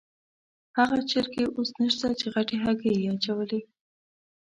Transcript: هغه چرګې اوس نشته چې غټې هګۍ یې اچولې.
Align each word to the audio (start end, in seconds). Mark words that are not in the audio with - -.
هغه 0.77 0.97
چرګې 1.09 1.43
اوس 1.55 1.69
نشته 1.81 2.07
چې 2.19 2.25
غټې 2.33 2.57
هګۍ 2.63 2.93
یې 3.01 3.09
اچولې. 3.13 3.61